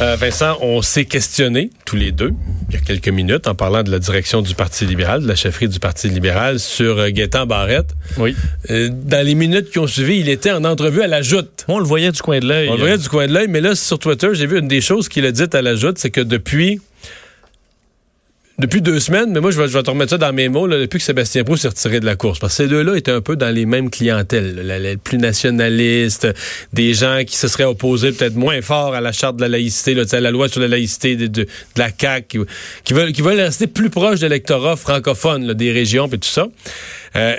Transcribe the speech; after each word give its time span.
Euh, 0.00 0.16
Vincent, 0.16 0.58
on 0.60 0.82
s'est 0.82 1.06
questionné 1.06 1.70
tous 1.86 1.96
les 1.96 2.12
deux 2.12 2.32
il 2.68 2.74
y 2.74 2.78
a 2.78 2.80
quelques 2.80 3.08
minutes 3.08 3.46
en 3.46 3.54
parlant 3.54 3.82
de 3.82 3.90
la 3.90 3.98
direction 3.98 4.42
du 4.42 4.54
Parti 4.54 4.84
libéral, 4.86 5.22
de 5.22 5.28
la 5.28 5.36
chefferie 5.36 5.68
du 5.68 5.78
Parti 5.78 6.08
libéral 6.08 6.58
sur 6.58 6.98
euh, 6.98 7.10
Gaétan 7.10 7.46
Barrette. 7.46 7.94
Oui. 8.18 8.34
Euh, 8.70 8.90
dans 8.92 9.24
les 9.24 9.34
minutes 9.34 9.70
qui 9.70 9.78
ont 9.78 9.86
suivi, 9.86 10.18
il 10.18 10.28
était 10.28 10.50
en 10.50 10.64
entrevue 10.64 11.02
à 11.02 11.06
la 11.06 11.22
Joute. 11.22 11.64
On 11.68 11.78
le 11.78 11.84
voyait 11.84 12.10
du 12.10 12.20
coin 12.20 12.40
de 12.40 12.46
l'œil. 12.46 12.68
On 12.68 12.74
le 12.74 12.80
voyait 12.80 12.98
du 12.98 13.08
coin 13.08 13.26
de 13.26 13.32
l'œil, 13.32 13.46
mais 13.48 13.60
là 13.60 13.74
sur 13.74 13.98
Twitter, 13.98 14.28
j'ai 14.32 14.46
vu 14.46 14.58
une 14.58 14.68
des 14.68 14.80
choses 14.80 15.08
qu'il 15.08 15.24
a 15.26 15.32
dites 15.32 15.54
à 15.54 15.62
la 15.62 15.76
Joute, 15.76 15.98
c'est 15.98 16.10
que 16.10 16.20
depuis 16.20 16.80
depuis 18.58 18.80
deux 18.80 19.00
semaines, 19.00 19.32
mais 19.32 19.40
moi, 19.40 19.50
je 19.50 19.60
vais, 19.60 19.68
je 19.68 19.72
vais 19.76 19.82
te 19.82 19.90
remettre 19.90 20.10
ça 20.10 20.18
dans 20.18 20.32
mes 20.32 20.48
mots, 20.48 20.66
là, 20.66 20.78
depuis 20.78 20.98
que 20.98 21.04
Sébastien 21.04 21.44
Proust 21.44 21.62
s'est 21.62 21.68
retiré 21.68 22.00
de 22.00 22.06
la 22.06 22.16
course. 22.16 22.38
Parce 22.38 22.56
que 22.56 22.64
ces 22.64 22.68
deux-là 22.68 22.96
étaient 22.96 23.12
un 23.12 23.20
peu 23.20 23.36
dans 23.36 23.54
les 23.54 23.66
mêmes 23.66 23.90
clientèles, 23.90 24.54
là, 24.54 24.78
la- 24.78 24.96
plus 24.96 25.18
nationalistes, 25.18 26.26
des 26.72 26.94
gens 26.94 27.22
qui 27.26 27.36
se 27.36 27.48
seraient 27.48 27.64
opposés 27.64 28.12
peut-être 28.12 28.34
moins 28.36 28.62
fort 28.62 28.94
à 28.94 29.00
la 29.00 29.12
charte 29.12 29.36
de 29.36 29.42
la 29.42 29.48
laïcité, 29.48 29.94
là, 29.94 30.04
à 30.10 30.20
la 30.20 30.30
loi 30.30 30.48
sur 30.48 30.60
la 30.60 30.68
laïcité 30.68 31.16
de, 31.16 31.46
la 31.76 31.90
CAQ, 31.96 32.26
qui, 32.28 32.38
qui 32.84 32.94
veulent, 32.94 33.12
qui 33.12 33.22
veulent 33.22 33.40
rester 33.40 33.66
plus 33.66 33.90
proches 33.90 34.20
de 34.20 34.26
l'électorat 34.26 34.76
francophone, 34.76 35.46
là, 35.46 35.54
des 35.54 35.72
régions 35.72 36.06
et 36.06 36.18
tout 36.18 36.28
ça. 36.28 36.46
Euh, 37.16 37.36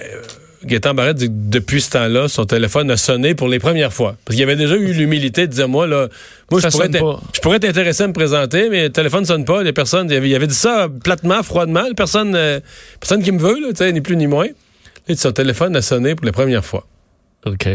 Gaétan 0.64 0.94
Barrette 0.96 1.18
dit 1.18 1.28
que 1.28 1.34
depuis 1.34 1.82
ce 1.82 1.92
temps-là, 1.92 2.28
son 2.28 2.46
téléphone 2.46 2.90
a 2.92 2.98
sonné 2.98 3.36
pour 3.36 3.48
les 3.48 3.60
premières 3.60 3.94
fois. 3.94 4.18
Parce 4.26 4.36
qu'il 4.36 4.44
avait 4.44 4.56
déjà 4.56 4.76
eu 4.76 4.92
l'humilité 4.92 5.46
de 5.48 5.52
dire, 5.54 5.70
moi, 5.70 5.86
là, 5.88 6.08
moi, 6.52 6.60
je 6.60 6.68
pourrais, 6.70 6.90
pas. 7.00 7.22
je 7.36 7.40
pourrais 7.42 7.60
t'intéresser 7.60 8.04
à 8.04 8.08
me 8.08 8.14
présenter, 8.14 8.70
mais 8.70 8.84
le 8.84 8.90
téléphone 8.92 9.24
sonne 9.26 9.46
pas. 9.46 9.62
Les 9.64 9.74
personnes, 9.74 10.10
il 10.10 10.16
avait, 10.16 10.30
il 10.30 10.36
avait 10.36 10.48
dit 10.48 10.56
ça 10.56 10.90
platement, 11.04 11.44
froidement. 11.44 11.84
Personne, 11.96 12.34
euh, 12.36 12.59
personne 13.00 13.22
qui 13.22 13.31
me 13.31 13.40
veut, 13.40 13.59
là, 13.62 13.70
tu 13.70 13.78
sais, 13.78 13.92
ni 13.94 14.02
plus 14.02 14.18
ni 14.18 14.26
moins. 14.28 14.48
Dit, 15.08 15.16
son 15.16 15.31
téléphone 15.31 15.76
a 15.76 15.81
sonné 15.81 16.16
pour 16.16 16.26
la 16.26 16.31
première 16.31 16.66
fois. 16.66 16.86
OK. 17.46 17.66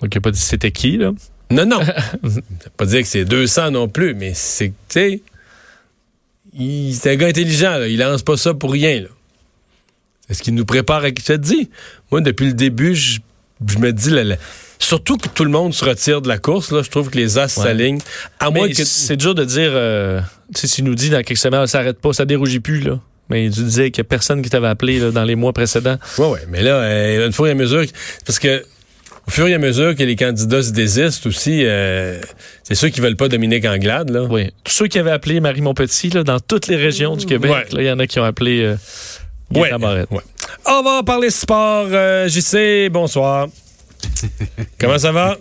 Donc, 0.00 0.14
il 0.14 0.16
n'a 0.16 0.20
pas 0.20 0.30
dit 0.30 0.38
c'était 0.40 0.70
qui, 0.70 0.98
là? 0.98 1.12
Non, 1.50 1.66
non. 1.66 1.80
Pas 2.76 2.86
dire 2.86 3.00
que 3.02 3.06
c'est 3.08 3.24
200 3.24 3.72
non 3.72 3.88
plus, 3.88 4.14
mais 4.14 4.32
c'est, 4.34 4.68
tu 4.68 4.72
sais, 4.88 5.22
il- 6.54 6.94
c'est 6.94 7.12
un 7.12 7.16
gars 7.16 7.26
intelligent, 7.28 7.78
là. 7.78 7.88
Il 7.88 7.98
lance 7.98 8.22
pas 8.22 8.36
ça 8.36 8.54
pour 8.54 8.72
rien, 8.72 9.00
là. 9.00 9.08
C'est 10.28 10.34
ce 10.34 10.42
qu'il 10.42 10.54
nous 10.54 10.64
prépare 10.64 11.04
à 11.04 11.10
qui 11.10 11.22
te 11.22 11.32
dis. 11.32 11.68
Moi, 12.10 12.20
depuis 12.20 12.46
le 12.46 12.52
début, 12.54 12.94
je, 12.94 13.18
je 13.66 13.78
me 13.78 13.92
dis, 13.92 14.10
là, 14.10 14.24
là, 14.24 14.36
surtout 14.78 15.16
que 15.16 15.28
tout 15.28 15.44
le 15.44 15.50
monde 15.50 15.74
se 15.74 15.84
retire 15.84 16.22
de 16.22 16.28
la 16.28 16.38
course, 16.38 16.70
là, 16.72 16.82
je 16.82 16.90
trouve 16.90 17.10
que 17.10 17.16
les 17.18 17.38
as 17.38 17.42
Ouais. 17.42 17.48
s'alignent. 17.64 18.00
À 18.40 18.50
moins 18.50 18.68
que. 18.68 18.84
c'est 18.84 19.16
dur 19.16 19.34
de 19.34 19.44
dire, 19.44 19.70
euh, 19.72 20.20
tu 20.54 20.60
sais, 20.62 20.66
s'il 20.68 20.84
nous 20.84 20.94
dit 20.94 21.10
dans 21.10 21.22
quelques 21.22 21.38
semaines, 21.38 21.66
ça 21.66 21.78
s'arrête 21.78 22.00
pas, 22.00 22.12
ça 22.12 22.24
dérougit 22.24 22.60
plus, 22.60 22.80
là. 22.80 22.98
Mais 23.30 23.48
tu 23.50 23.62
disais 23.62 23.90
qu'il 23.90 24.02
n'y 24.02 24.06
a 24.06 24.08
personne 24.08 24.42
qui 24.42 24.50
t'avait 24.50 24.66
appelé 24.68 24.98
là, 24.98 25.10
dans 25.10 25.24
les 25.24 25.36
mois 25.36 25.52
précédents. 25.52 25.96
Oui, 26.18 26.26
oui, 26.32 26.38
mais 26.48 26.62
là, 26.62 26.76
euh, 26.76 27.26
une 27.26 27.32
fois 27.32 27.48
et 27.48 27.52
à 27.52 27.54
mesure, 27.54 27.84
parce 28.26 28.38
que 28.38 28.62
au 29.26 29.30
fur 29.30 29.46
et 29.46 29.54
à 29.54 29.58
mesure 29.58 29.94
que 29.94 30.02
les 30.02 30.16
candidats 30.16 30.62
se 30.62 30.72
désistent 30.72 31.26
aussi, 31.26 31.60
euh, 31.64 32.20
c'est 32.64 32.74
ceux 32.74 32.88
qui 32.88 33.00
veulent 33.00 33.16
pas 33.16 33.28
Dominique 33.28 33.64
Anglade, 33.64 34.10
là. 34.10 34.24
Oui. 34.28 34.50
Tous 34.64 34.72
ceux 34.72 34.86
qui 34.88 34.98
avaient 34.98 35.12
appelé 35.12 35.38
Marie 35.40 35.60
Montpetit, 35.62 36.10
là, 36.10 36.24
dans 36.24 36.40
toutes 36.40 36.66
les 36.66 36.76
régions 36.76 37.16
du 37.16 37.24
Québec, 37.26 37.50
Ouais. 37.52 37.66
il 37.74 37.82
y 37.84 37.90
en 37.90 37.98
a 38.00 38.06
qui 38.08 38.18
ont 38.18 38.24
appelé 38.24 38.62
euh, 38.64 38.74
Ouais. 39.60 39.70
On 40.66 40.82
va 40.82 41.02
parler 41.02 41.30
sport. 41.30 41.86
Euh, 41.90 42.28
JC, 42.28 42.88
bonsoir. 42.90 43.48
Comment 44.80 44.98
ça 44.98 45.12
va? 45.12 45.36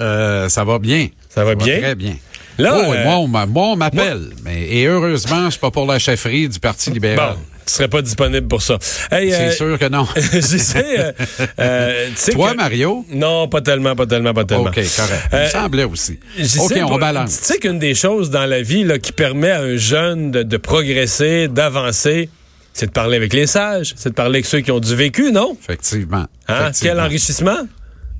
Euh, 0.00 0.48
ça 0.48 0.64
va 0.64 0.78
bien. 0.78 1.08
Ça 1.28 1.44
va 1.44 1.54
bien? 1.54 1.78
Très 1.80 1.94
bien. 1.94 2.14
Là, 2.58 2.74
oh, 2.76 2.92
euh, 2.92 3.04
moi, 3.04 3.16
on 3.16 3.26
m'a- 3.28 3.46
moi, 3.46 3.66
on 3.68 3.76
m'appelle. 3.76 4.28
Mais, 4.44 4.68
et 4.68 4.84
heureusement, 4.86 5.50
c'est 5.50 5.60
pas 5.60 5.70
pour 5.70 5.86
la 5.86 5.98
chefferie 5.98 6.48
du 6.48 6.58
Parti 6.60 6.90
libéral. 6.90 7.34
Bon, 7.34 7.40
tu 7.66 7.72
serais 7.72 7.88
pas 7.88 8.02
disponible 8.02 8.46
pour 8.46 8.60
ça. 8.60 8.78
Hey, 9.10 9.30
C'est 9.30 9.36
euh, 9.48 9.50
sûr 9.52 9.78
que 9.78 9.88
non. 9.88 10.06
JC, 10.16 10.76
euh, 10.76 11.12
euh, 11.58 12.08
sais 12.16 12.32
Toi, 12.32 12.50
que- 12.52 12.56
Mario? 12.58 13.06
Non, 13.10 13.48
pas 13.48 13.62
tellement, 13.62 13.96
pas 13.96 14.06
tellement, 14.06 14.34
pas 14.34 14.44
tellement. 14.44 14.64
OK, 14.64 14.74
correct. 14.74 15.28
Il 15.32 15.36
Euh, 15.38 15.44
me 15.44 15.50
semblait 15.50 15.84
aussi. 15.84 16.18
Je 16.36 16.58
OK, 16.60 16.68
sais 16.74 16.82
on 16.82 16.98
balance. 16.98 17.38
Tu 17.40 17.44
sais 17.46 17.58
qu'une 17.58 17.78
des 17.78 17.94
choses 17.94 18.28
dans 18.30 18.44
la 18.46 18.60
vie 18.60 18.84
là, 18.84 18.98
qui 18.98 19.12
permet 19.12 19.50
à 19.50 19.60
un 19.62 19.76
jeune 19.76 20.30
de, 20.30 20.42
de 20.42 20.56
progresser, 20.58 21.48
d'avancer, 21.48 22.28
c'est 22.72 22.86
de 22.86 22.92
parler 22.92 23.16
avec 23.16 23.32
les 23.32 23.46
sages, 23.46 23.94
c'est 23.96 24.10
de 24.10 24.14
parler 24.14 24.36
avec 24.36 24.46
ceux 24.46 24.60
qui 24.60 24.70
ont 24.70 24.80
du 24.80 24.94
vécu, 24.94 25.32
non? 25.32 25.56
Effectivement. 25.60 26.26
Hein? 26.48 26.60
Effectivement. 26.60 26.94
Quel 26.94 27.00
enrichissement? 27.00 27.68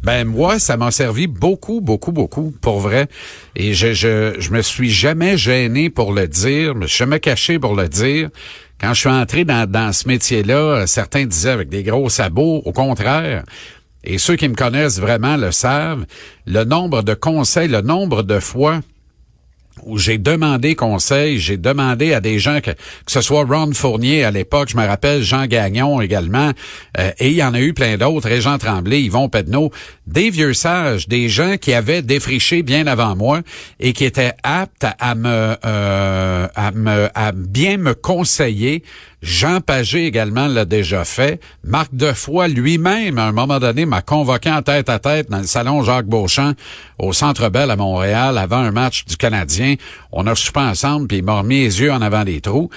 Ben 0.02 0.24
moi, 0.24 0.58
ça 0.58 0.76
m'a 0.76 0.90
servi 0.90 1.28
beaucoup, 1.28 1.80
beaucoup, 1.80 2.10
beaucoup, 2.10 2.52
pour 2.60 2.80
vrai. 2.80 3.06
Et 3.54 3.72
je, 3.72 3.92
je, 3.92 4.34
je 4.38 4.50
me 4.50 4.60
suis 4.60 4.90
jamais 4.90 5.36
gêné 5.36 5.90
pour 5.90 6.12
le 6.12 6.26
dire, 6.26 6.74
me 6.74 6.88
suis 6.88 6.98
jamais 6.98 7.20
caché 7.20 7.60
pour 7.60 7.76
le 7.76 7.88
dire. 7.88 8.28
Quand 8.80 8.94
je 8.94 9.00
suis 9.00 9.08
entré 9.08 9.44
dans, 9.44 9.70
dans 9.70 9.92
ce 9.92 10.08
métier-là, 10.08 10.88
certains 10.88 11.24
disaient 11.24 11.50
avec 11.50 11.68
des 11.68 11.84
gros 11.84 12.08
sabots, 12.08 12.62
au 12.64 12.72
contraire. 12.72 13.44
Et 14.02 14.18
ceux 14.18 14.34
qui 14.34 14.48
me 14.48 14.56
connaissent 14.56 14.98
vraiment 14.98 15.36
le 15.36 15.52
savent. 15.52 16.04
Le 16.46 16.64
nombre 16.64 17.02
de 17.02 17.14
conseils, 17.14 17.68
le 17.68 17.80
nombre 17.80 18.24
de 18.24 18.40
fois 18.40 18.80
où 19.84 19.98
j'ai 19.98 20.18
demandé 20.18 20.74
conseil, 20.74 21.38
j'ai 21.38 21.56
demandé 21.56 22.12
à 22.12 22.20
des 22.20 22.38
gens 22.38 22.60
que, 22.60 22.70
que 22.70 22.76
ce 23.06 23.20
soit 23.20 23.44
Ron 23.44 23.72
Fournier 23.72 24.24
à 24.24 24.30
l'époque, 24.30 24.70
je 24.70 24.76
me 24.76 24.86
rappelle 24.86 25.22
Jean 25.22 25.46
Gagnon 25.46 26.00
également, 26.00 26.52
euh, 26.98 27.10
et 27.18 27.30
il 27.30 27.36
y 27.36 27.42
en 27.42 27.54
a 27.54 27.60
eu 27.60 27.72
plein 27.72 27.96
d'autres, 27.96 28.30
et 28.30 28.40
Tremblay, 28.58 29.02
Yvon 29.02 29.28
Pedneau, 29.28 29.70
des 30.06 30.30
vieux 30.30 30.54
sages, 30.54 31.08
des 31.08 31.28
gens 31.28 31.56
qui 31.56 31.72
avaient 31.72 32.02
défriché 32.02 32.62
bien 32.62 32.86
avant 32.86 33.16
moi 33.16 33.40
et 33.80 33.92
qui 33.92 34.04
étaient 34.04 34.32
aptes 34.42 34.84
à, 34.84 34.94
à 34.98 35.14
me, 35.14 35.56
euh, 35.64 36.48
à 36.54 36.70
me, 36.72 37.08
à 37.14 37.32
bien 37.32 37.76
me 37.76 37.94
conseiller. 37.94 38.82
Jean 39.22 39.60
Pagé 39.60 40.04
également 40.04 40.48
l'a 40.48 40.64
déjà 40.64 41.04
fait. 41.04 41.40
Marc 41.62 41.94
Defoy 41.94 42.48
lui-même, 42.48 43.18
à 43.18 43.26
un 43.26 43.32
moment 43.32 43.60
donné, 43.60 43.86
m'a 43.86 44.02
convoqué 44.02 44.50
en 44.50 44.62
tête 44.62 44.88
à 44.88 44.98
tête 44.98 45.30
dans 45.30 45.38
le 45.38 45.46
salon 45.46 45.84
Jacques 45.84 46.06
Beauchamp 46.06 46.54
au 46.98 47.12
Centre 47.12 47.48
Bell 47.48 47.70
à 47.70 47.76
Montréal 47.76 48.36
avant 48.36 48.56
un 48.56 48.72
match 48.72 49.04
du 49.04 49.16
Canadien. 49.16 49.76
On 50.10 50.26
a 50.26 50.34
soupé 50.34 50.58
ensemble, 50.58 51.06
puis 51.06 51.18
il 51.18 51.24
m'a 51.24 51.38
remis 51.38 51.60
les 51.60 51.80
yeux 51.80 51.92
en 51.92 52.02
avant 52.02 52.24
des 52.24 52.40
trous. 52.40 52.68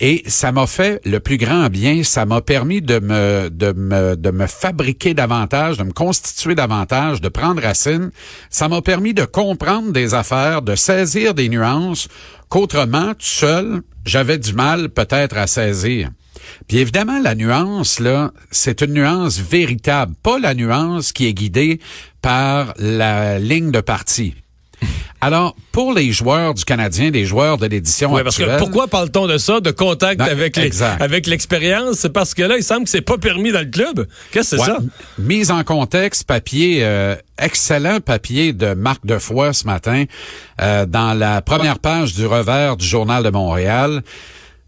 Et 0.00 0.22
ça 0.26 0.52
m'a 0.52 0.66
fait 0.66 1.00
le 1.04 1.20
plus 1.20 1.38
grand 1.38 1.70
bien. 1.70 2.02
Ça 2.04 2.26
m'a 2.26 2.42
permis 2.42 2.82
de 2.82 3.00
me, 3.00 3.48
de 3.50 3.72
me, 3.72 4.14
de 4.14 4.30
me 4.30 4.46
fabriquer 4.46 5.14
davantage, 5.14 5.78
de 5.78 5.84
me 5.84 5.92
constituer 5.92 6.54
davantage, 6.54 7.20
de 7.20 7.28
prendre 7.28 7.62
racine. 7.62 8.10
Ça 8.50 8.68
m'a 8.68 8.82
permis 8.82 9.14
de 9.14 9.24
comprendre 9.24 9.90
des 9.90 10.14
affaires, 10.14 10.62
de 10.62 10.76
saisir 10.76 11.34
des 11.34 11.48
nuances 11.48 12.08
qu'autrement, 12.48 13.14
tout 13.14 13.16
seul, 13.20 13.82
j'avais 14.08 14.38
du 14.38 14.54
mal 14.54 14.88
peut-être 14.88 15.36
à 15.36 15.46
saisir. 15.46 16.10
Puis 16.66 16.78
évidemment, 16.78 17.20
la 17.20 17.34
nuance, 17.34 18.00
là, 18.00 18.32
c'est 18.50 18.80
une 18.80 18.94
nuance 18.94 19.38
véritable, 19.38 20.14
pas 20.22 20.38
la 20.38 20.54
nuance 20.54 21.12
qui 21.12 21.26
est 21.26 21.34
guidée 21.34 21.78
par 22.22 22.74
la 22.78 23.38
ligne 23.38 23.70
de 23.70 23.80
parti. 23.80 24.34
Alors, 25.20 25.56
pour 25.72 25.92
les 25.92 26.12
joueurs 26.12 26.54
du 26.54 26.64
Canadien, 26.64 27.10
les 27.10 27.24
joueurs 27.24 27.58
de 27.58 27.66
l'édition 27.66 28.12
Ouais, 28.12 28.22
parce 28.22 28.36
que 28.36 28.42
actuelle... 28.44 28.58
pourquoi 28.60 28.86
parle-t-on 28.86 29.26
de 29.26 29.36
ça, 29.36 29.58
de 29.60 29.72
contact 29.72 30.20
Non, 30.20 30.26
avec 30.26 30.56
les- 30.56 30.62
exact. 30.62 31.02
avec 31.02 31.26
l'expérience? 31.26 31.96
C'est 31.96 32.12
parce 32.12 32.34
que 32.34 32.42
là, 32.44 32.56
il 32.56 32.62
semble 32.62 32.84
que 32.84 32.90
c'est 32.90 33.00
pas 33.00 33.18
permis 33.18 33.50
dans 33.50 33.58
le 33.58 33.66
club. 33.66 34.06
Qu'est-ce 34.30 34.52
que 34.56 34.62
c'est 34.62 34.70
Ouais. 34.70 34.78
ça? 34.78 34.84
Mise 35.18 35.50
en 35.50 35.64
contexte, 35.64 36.22
papier, 36.24 36.80
euh, 36.84 37.16
excellent 37.36 37.98
papier 37.98 38.52
de 38.52 38.74
Marc 38.74 39.04
Defoy 39.04 39.52
ce 39.52 39.64
matin 39.66 40.04
euh, 40.60 40.86
dans 40.86 41.14
la 41.18 41.42
première 41.42 41.80
page 41.80 42.14
du 42.14 42.24
revers 42.24 42.76
du 42.76 42.86
Journal 42.86 43.24
de 43.24 43.30
Montréal. 43.30 44.02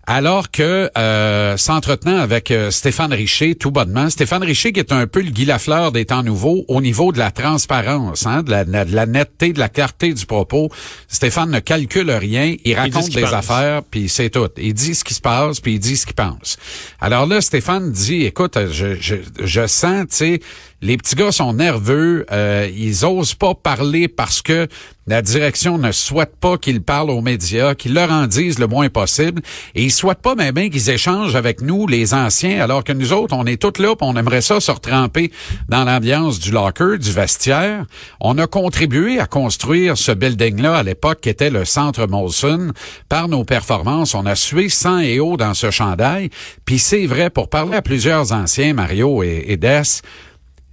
Alors 0.07 0.51
que 0.51 0.91
euh, 0.99 1.57
s'entretenant 1.57 2.19
avec 2.19 2.51
euh, 2.51 2.71
Stéphane 2.71 3.13
Richer 3.13 3.55
tout 3.55 3.71
bonnement, 3.71 4.11
Stéphane 4.11 4.43
Richer 4.43 4.73
qui 4.73 4.81
est 4.81 4.93
un 4.93 5.07
peu 5.07 5.21
le 5.21 5.31
Guy 5.31 5.45
Lafleur 5.45 5.93
des 5.93 6.07
temps 6.07 6.23
nouveaux 6.23 6.65
au 6.69 6.81
niveau 6.81 7.13
de 7.13 7.19
la 7.19 7.31
transparence, 7.31 8.27
hein, 8.27 8.43
de, 8.43 8.51
la, 8.51 8.65
de 8.65 9.11
netteté, 9.11 9.53
de 9.53 9.59
la 9.59 9.69
clarté 9.69 10.13
du 10.13 10.27
propos. 10.27 10.69
Stéphane 11.07 11.51
ne 11.51 11.61
calcule 11.61 12.11
rien, 12.11 12.57
il 12.65 12.75
raconte 12.75 13.05
qu'il 13.05 13.17
des 13.17 13.23
pense. 13.23 13.33
affaires, 13.33 13.83
puis 13.89 14.09
c'est 14.09 14.31
tout. 14.31 14.49
Il 14.57 14.75
dit 14.75 14.95
ce 14.95 15.05
qui 15.05 15.15
se 15.15 15.21
passe, 15.21 15.61
puis 15.61 15.75
il 15.75 15.79
dit 15.79 15.97
ce 15.97 16.07
qu'il 16.07 16.17
pense. 16.17 16.57
Alors 17.01 17.27
là, 17.27 17.41
Stéphane 17.41 17.93
dit, 17.93 18.25
écoute, 18.25 18.59
je, 18.73 18.95
je, 18.95 19.17
je 19.39 19.67
sens, 19.67 20.07
tu 20.09 20.17
sais, 20.17 20.41
les 20.83 20.97
petits 20.97 21.15
gars 21.15 21.31
sont 21.31 21.53
nerveux, 21.53 22.25
euh, 22.33 22.69
ils 22.75 23.05
osent 23.05 23.35
pas 23.35 23.55
parler 23.55 24.09
parce 24.09 24.41
que 24.41 24.67
la 25.07 25.23
direction 25.23 25.79
ne 25.79 25.93
souhaite 25.93 26.37
pas 26.37 26.59
qu'ils 26.59 26.83
parlent 26.83 27.11
aux 27.11 27.23
médias, 27.23 27.75
qu'ils 27.75 27.95
leur 27.95 28.11
en 28.11 28.27
disent 28.27 28.59
le 28.59 28.67
moins 28.67 28.89
possible, 28.89 29.43
et 29.75 29.85
ils 29.85 29.91
souhaitent 29.91 30.23
pas 30.23 30.35
même 30.35 30.55
qu'ils 30.71 30.91
échangent 30.91 31.37
avec 31.37 31.63
nous, 31.63 31.87
les 31.87 32.15
anciens, 32.15 32.61
alors 32.61 32.85
que 32.85 32.93
nous 32.93 33.13
autres, 33.13 33.35
on 33.35 33.47
est 33.47 33.61
tous 33.61 33.81
là, 33.81 33.97
puis 33.97 34.07
on 34.09 34.17
aimerait 34.17 34.41
ça 34.41 34.61
se 34.61 34.71
retremper 34.71 35.33
dans 35.69 35.85
l'ambiance 35.85 36.39
du 36.39 36.51
locker, 36.53 36.99
du 36.99 37.11
vestiaire. 37.13 37.87
On 38.21 38.39
a 38.39 38.47
contribué 38.47 39.19
à 39.19 39.27
construire 39.27 39.97
ce 39.97 40.13
building-là 40.13 40.77
à 40.77 40.83
l'époque 40.83 41.23
qui 41.23 41.29
était 41.29 41.51
le 41.51 41.65
centre 41.65 42.07
Molson. 42.07 42.73
Par 43.09 43.29
nos 43.29 43.45
performances, 43.45 44.15
on 44.15 44.27
a 44.27 44.35
sué 44.35 44.69
sang 44.69 44.99
et 44.99 45.19
eau 45.19 45.37
dans 45.37 45.55
ce 45.55 45.71
chandail. 45.71 46.31
Puis 46.65 46.79
c'est 46.79 47.07
vrai, 47.07 47.31
pour 47.31 47.49
parler 47.49 47.77
à 47.77 47.83
plusieurs 47.83 48.33
anciens, 48.33 48.75
Mario 48.75 49.23
et, 49.23 49.57
Des, 49.57 49.83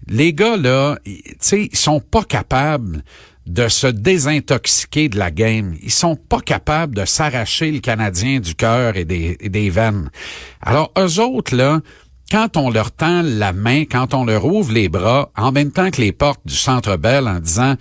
les 0.07 0.33
gars, 0.33 0.57
là, 0.57 0.97
tu 1.05 1.23
sais, 1.39 1.69
ils 1.71 1.77
sont 1.77 1.99
pas 1.99 2.23
capables 2.23 3.03
de 3.47 3.67
se 3.67 3.87
désintoxiquer 3.87 5.09
de 5.09 5.17
la 5.17 5.31
game. 5.31 5.75
Ils 5.81 5.91
sont 5.91 6.15
pas 6.15 6.41
capables 6.41 6.95
de 6.95 7.05
s'arracher 7.05 7.71
le 7.71 7.79
Canadien 7.79 8.39
du 8.39 8.55
cœur 8.55 8.97
et 8.97 9.05
des, 9.05 9.37
et 9.39 9.49
des 9.49 9.69
veines. 9.69 10.09
Alors, 10.61 10.91
eux 10.97 11.19
autres, 11.19 11.55
là, 11.55 11.79
quand 12.29 12.57
on 12.57 12.69
leur 12.69 12.91
tend 12.91 13.21
la 13.23 13.53
main, 13.53 13.85
quand 13.85 14.13
on 14.13 14.25
leur 14.25 14.45
ouvre 14.45 14.73
les 14.73 14.89
bras, 14.89 15.31
en 15.37 15.51
même 15.51 15.71
temps 15.71 15.91
que 15.91 16.01
les 16.01 16.11
portes 16.11 16.41
du 16.45 16.55
Centre 16.55 16.97
Bell 16.97 17.27
en 17.27 17.39
disant 17.39 17.75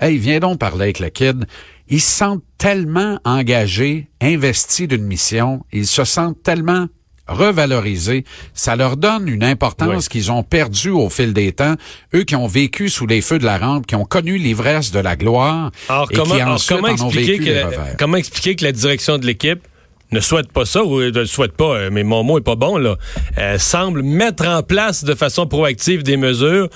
Hey, 0.00 0.18
viens 0.18 0.40
donc 0.40 0.58
parler 0.58 0.84
avec 0.84 0.98
le 0.98 1.10
kid, 1.10 1.46
ils 1.88 2.00
se 2.00 2.10
sentent 2.10 2.42
tellement 2.58 3.20
engagés, 3.24 4.10
investis 4.20 4.88
d'une 4.88 5.04
mission, 5.04 5.64
ils 5.72 5.86
se 5.86 6.04
sentent 6.04 6.42
tellement 6.42 6.86
revalorisés, 7.28 8.24
ça 8.54 8.76
leur 8.76 8.96
donne 8.96 9.28
une 9.28 9.44
importance 9.44 10.08
qu'ils 10.08 10.30
ont 10.32 10.42
perdue 10.42 10.90
au 10.90 11.08
fil 11.08 11.32
des 11.32 11.52
temps, 11.52 11.76
eux 12.14 12.24
qui 12.24 12.36
ont 12.36 12.46
vécu 12.46 12.88
sous 12.88 13.06
les 13.06 13.20
feux 13.20 13.38
de 13.38 13.44
la 13.44 13.58
rampe, 13.58 13.86
qui 13.86 13.94
ont 13.94 14.04
connu 14.04 14.38
l'ivresse 14.38 14.90
de 14.90 14.98
la 14.98 15.16
gloire 15.16 15.70
Alors, 15.88 16.08
et 16.10 16.14
comment, 16.14 16.34
qui 16.34 16.40
alors, 16.40 16.54
ensuite 16.54 16.76
comment 16.76 16.88
en 16.88 17.06
ont 17.06 17.10
expliquer 17.10 17.32
vécu 17.32 17.44
que 17.44 17.48
les 17.48 17.54
la, 17.54 17.66
revers. 17.66 17.96
comment 17.98 18.16
expliquer 18.16 18.56
que 18.56 18.64
la 18.64 18.72
direction 18.72 19.18
de 19.18 19.26
l'équipe 19.26 19.66
ne 20.10 20.20
souhaite 20.20 20.52
pas 20.52 20.64
ça 20.64 20.84
ou 20.84 21.00
ne 21.00 21.10
le 21.10 21.26
souhaite 21.26 21.52
pas, 21.52 21.74
euh, 21.76 21.90
mais 21.90 22.04
mon 22.04 22.22
mot 22.22 22.38
est 22.38 22.42
pas 22.42 22.56
bon 22.56 22.76
là, 22.76 22.96
euh, 23.38 23.58
semble 23.58 24.02
mettre 24.02 24.46
en 24.46 24.62
place 24.62 25.04
de 25.04 25.14
façon 25.14 25.46
proactive 25.46 26.02
des 26.02 26.16
mesures 26.16 26.68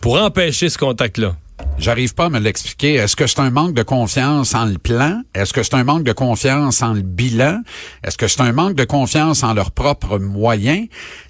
pour 0.00 0.20
empêcher 0.20 0.68
ce 0.68 0.78
contact-là. 0.78 1.36
J'arrive 1.78 2.14
pas 2.14 2.26
à 2.26 2.28
me 2.30 2.38
l'expliquer. 2.38 2.94
Est-ce 2.94 3.16
que 3.16 3.26
c'est 3.26 3.40
un 3.40 3.50
manque 3.50 3.74
de 3.74 3.82
confiance 3.82 4.54
en 4.54 4.64
le 4.64 4.78
plan? 4.78 5.22
Est-ce 5.34 5.52
que 5.52 5.62
c'est 5.62 5.74
un 5.74 5.84
manque 5.84 6.04
de 6.04 6.12
confiance 6.12 6.82
en 6.82 6.94
le 6.94 7.02
bilan? 7.02 7.62
Est-ce 8.02 8.16
que 8.16 8.28
c'est 8.28 8.40
un 8.40 8.52
manque 8.52 8.74
de 8.74 8.84
confiance 8.84 9.42
en 9.42 9.54
leurs 9.54 9.70
propres 9.70 10.18
moyens? 10.18 10.88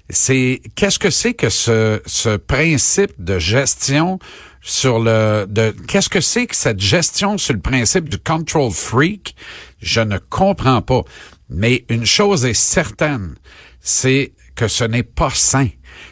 C'est 0.09 0.61
qu'est-ce 0.75 0.99
que 0.99 1.09
c'est 1.09 1.33
que 1.33 1.49
ce, 1.49 2.01
ce 2.05 2.37
principe 2.37 3.11
de 3.17 3.39
gestion 3.39 4.19
sur 4.61 4.99
le 4.99 5.45
de 5.49 5.75
qu'est-ce 5.87 6.09
que 6.09 6.21
c'est 6.21 6.47
que 6.47 6.55
cette 6.55 6.79
gestion 6.79 7.37
sur 7.37 7.53
le 7.53 7.59
principe 7.59 8.07
du 8.07 8.17
control 8.17 8.71
freak? 8.71 9.35
Je 9.79 10.01
ne 10.01 10.17
comprends 10.17 10.81
pas. 10.81 11.01
Mais 11.49 11.85
une 11.89 12.05
chose 12.05 12.45
est 12.45 12.53
certaine, 12.53 13.35
c'est 13.81 14.33
que 14.55 14.67
ce 14.67 14.83
n'est 14.83 15.03
pas 15.03 15.31
sain. 15.31 15.67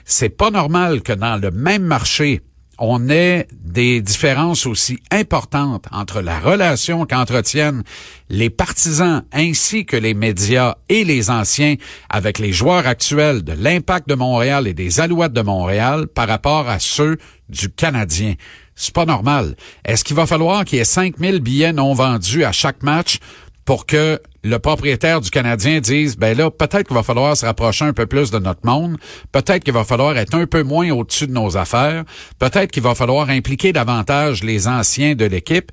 C'est 0.05 0.29
pas 0.29 0.51
normal 0.51 1.01
que 1.01 1.13
dans 1.13 1.37
le 1.37 1.49
même 1.51 1.83
marché 1.83 2.41
on 2.85 3.07
ait 3.07 3.47
des 3.53 4.01
différences 4.01 4.65
aussi 4.65 4.99
importantes 5.09 5.85
entre 5.91 6.19
la 6.19 6.37
relation 6.37 7.05
qu'entretiennent 7.05 7.83
les 8.29 8.49
partisans 8.49 9.23
ainsi 9.31 9.85
que 9.85 9.95
les 9.95 10.13
médias 10.13 10.75
et 10.89 11.05
les 11.05 11.29
anciens 11.29 11.75
avec 12.09 12.39
les 12.39 12.51
joueurs 12.51 12.85
actuels 12.85 13.41
de 13.41 13.53
l'Impact 13.53 14.09
de 14.09 14.15
Montréal 14.15 14.67
et 14.67 14.73
des 14.73 14.99
Alouettes 14.99 15.31
de 15.31 15.41
Montréal 15.41 16.07
par 16.07 16.27
rapport 16.27 16.67
à 16.67 16.79
ceux 16.79 17.17
du 17.47 17.69
Canadien. 17.69 18.33
C'est 18.75 18.93
pas 18.93 19.05
normal. 19.05 19.55
Est-ce 19.85 20.03
qu'il 20.03 20.17
va 20.17 20.25
falloir 20.25 20.65
qu'il 20.65 20.79
y 20.79 20.81
ait 20.81 20.85
5000 20.85 21.39
billets 21.39 21.71
non 21.71 21.93
vendus 21.93 22.43
à 22.43 22.51
chaque 22.51 22.83
match? 22.83 23.19
Pour 23.65 23.85
que 23.85 24.21
le 24.43 24.59
propriétaire 24.59 25.21
du 25.21 25.29
Canadien 25.29 25.79
dise, 25.79 26.17
ben 26.17 26.37
là, 26.37 26.51
peut-être 26.51 26.87
qu'il 26.87 26.95
va 26.95 27.03
falloir 27.03 27.35
se 27.37 27.45
rapprocher 27.45 27.85
un 27.85 27.93
peu 27.93 28.05
plus 28.05 28.29
de 28.29 28.39
notre 28.39 28.65
monde, 28.65 28.97
peut-être 29.31 29.63
qu'il 29.63 29.73
va 29.73 29.85
falloir 29.85 30.17
être 30.17 30.35
un 30.35 30.45
peu 30.45 30.63
moins 30.63 30.89
au-dessus 30.91 31.27
de 31.27 31.31
nos 31.31 31.55
affaires, 31.55 32.03
peut-être 32.39 32.71
qu'il 32.71 32.83
va 32.83 32.95
falloir 32.95 33.29
impliquer 33.29 33.71
davantage 33.71 34.43
les 34.43 34.67
anciens 34.67 35.15
de 35.15 35.25
l'équipe. 35.25 35.71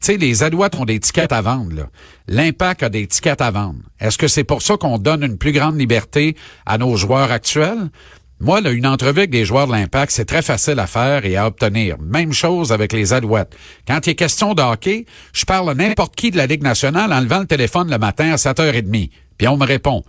Tu 0.00 0.12
sais, 0.12 0.16
les 0.18 0.42
Alouettes 0.42 0.76
ont 0.76 0.84
des 0.84 1.00
tickets 1.00 1.32
à 1.32 1.40
vendre. 1.40 1.88
L'Impact 2.28 2.82
a 2.82 2.88
des 2.88 3.06
tickets 3.06 3.40
à 3.40 3.50
vendre. 3.50 3.80
Est-ce 3.98 4.18
que 4.18 4.28
c'est 4.28 4.44
pour 4.44 4.60
ça 4.60 4.76
qu'on 4.76 4.98
donne 4.98 5.22
une 5.22 5.38
plus 5.38 5.52
grande 5.52 5.78
liberté 5.78 6.36
à 6.66 6.76
nos 6.76 6.96
joueurs 6.96 7.32
actuels? 7.32 7.90
Moi, 8.38 8.60
là, 8.60 8.70
une 8.70 8.86
entrevue 8.86 9.20
avec 9.20 9.30
des 9.30 9.46
joueurs 9.46 9.66
de 9.66 9.72
l'Impact, 9.72 10.12
c'est 10.12 10.26
très 10.26 10.42
facile 10.42 10.78
à 10.78 10.86
faire 10.86 11.24
et 11.24 11.36
à 11.36 11.46
obtenir. 11.46 11.96
Même 11.98 12.34
chose 12.34 12.70
avec 12.70 12.92
les 12.92 13.14
Alouettes. 13.14 13.56
Quand 13.88 14.06
il 14.06 14.10
est 14.10 14.14
question 14.14 14.52
de 14.52 14.60
hockey, 14.60 15.06
je 15.32 15.46
parle 15.46 15.70
à 15.70 15.74
n'importe 15.74 16.14
qui 16.14 16.30
de 16.30 16.36
la 16.36 16.46
Ligue 16.46 16.62
nationale 16.62 17.14
en 17.14 17.20
levant 17.20 17.40
le 17.40 17.46
téléphone 17.46 17.90
le 17.90 17.96
matin 17.96 18.30
à 18.32 18.36
7h30. 18.36 19.10
Puis 19.38 19.48
on 19.48 19.56
me 19.56 19.64
répond. 19.64 20.04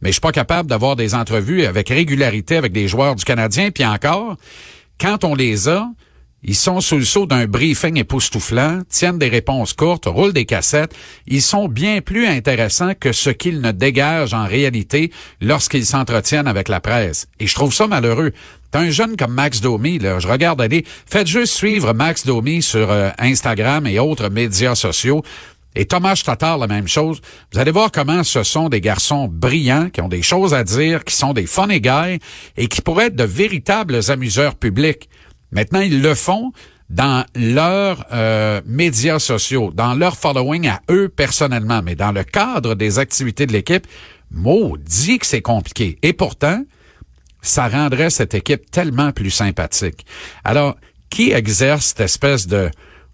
Mais 0.00 0.10
je 0.10 0.12
suis 0.12 0.20
pas 0.20 0.30
capable 0.30 0.68
d'avoir 0.68 0.94
des 0.94 1.14
entrevues 1.14 1.64
avec 1.64 1.88
régularité 1.88 2.56
avec 2.56 2.72
des 2.72 2.86
joueurs 2.86 3.16
du 3.16 3.24
Canadien. 3.24 3.70
Puis 3.72 3.84
encore, 3.84 4.36
quand 5.00 5.24
on 5.24 5.34
les 5.34 5.68
a, 5.68 5.88
ils 6.44 6.56
sont 6.56 6.80
sous 6.80 6.96
le 6.96 7.04
sceau 7.04 7.26
d'un 7.26 7.46
briefing 7.46 7.96
époustouflant, 7.98 8.80
tiennent 8.88 9.18
des 9.18 9.28
réponses 9.28 9.74
courtes, 9.74 10.06
roulent 10.06 10.32
des 10.32 10.44
cassettes. 10.44 10.94
Ils 11.28 11.42
sont 11.42 11.68
bien 11.68 12.00
plus 12.00 12.26
intéressants 12.26 12.94
que 12.98 13.12
ce 13.12 13.30
qu'ils 13.30 13.60
ne 13.60 13.70
dégagent 13.70 14.34
en 14.34 14.46
réalité 14.46 15.12
lorsqu'ils 15.40 15.86
s'entretiennent 15.86 16.48
avec 16.48 16.68
la 16.68 16.80
presse. 16.80 17.28
Et 17.38 17.46
je 17.46 17.54
trouve 17.54 17.72
ça 17.72 17.86
malheureux. 17.86 18.32
T'as 18.72 18.80
un 18.80 18.90
jeune 18.90 19.16
comme 19.16 19.34
Max 19.34 19.60
Domi, 19.60 19.98
là, 19.98 20.18
je 20.18 20.26
regarde 20.26 20.60
aller, 20.60 20.84
faites 21.06 21.26
juste 21.26 21.52
suivre 21.52 21.92
Max 21.92 22.26
Domi 22.26 22.62
sur 22.62 22.90
euh, 22.90 23.10
Instagram 23.18 23.86
et 23.86 23.98
autres 23.98 24.28
médias 24.28 24.74
sociaux. 24.74 25.22
Et 25.74 25.86
Thomas 25.86 26.20
Tatar, 26.24 26.58
la 26.58 26.66
même 26.66 26.88
chose. 26.88 27.20
Vous 27.52 27.58
allez 27.58 27.70
voir 27.70 27.90
comment 27.92 28.24
ce 28.24 28.42
sont 28.42 28.68
des 28.68 28.80
garçons 28.80 29.28
brillants, 29.30 29.90
qui 29.90 30.00
ont 30.00 30.08
des 30.08 30.22
choses 30.22 30.54
à 30.54 30.64
dire, 30.64 31.04
qui 31.04 31.14
sont 31.14 31.32
des 31.32 31.46
funny 31.46 31.80
guys 31.80 32.18
et 32.56 32.66
qui 32.66 32.82
pourraient 32.82 33.06
être 33.06 33.16
de 33.16 33.24
véritables 33.24 34.00
amuseurs 34.10 34.54
publics. 34.54 35.08
Maintenant, 35.52 35.80
ils 35.80 36.02
le 36.02 36.14
font 36.14 36.52
dans 36.90 37.24
leurs 37.34 38.04
euh, 38.12 38.60
médias 38.66 39.18
sociaux, 39.18 39.70
dans 39.74 39.94
leur 39.94 40.16
following 40.16 40.68
à 40.68 40.80
eux 40.90 41.08
personnellement, 41.08 41.80
mais 41.82 41.94
dans 41.94 42.12
le 42.12 42.24
cadre 42.24 42.74
des 42.74 42.98
activités 42.98 43.46
de 43.46 43.52
l'équipe, 43.52 43.86
maudit 44.30 45.18
que 45.18 45.26
c'est 45.26 45.42
compliqué. 45.42 45.98
Et 46.02 46.12
pourtant, 46.12 46.62
ça 47.40 47.68
rendrait 47.68 48.10
cette 48.10 48.34
équipe 48.34 48.70
tellement 48.70 49.12
plus 49.12 49.30
sympathique. 49.30 50.04
Alors, 50.44 50.76
qui 51.10 51.32
exerce 51.32 51.86
cette 51.86 52.00
espèce 52.00 52.46
de 52.46 52.70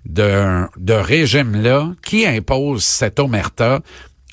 de, 0.06 0.64
de 0.76 0.94
régime-là? 0.94 1.92
Qui 2.02 2.26
impose 2.26 2.84
cette 2.84 3.20
omerta? 3.20 3.80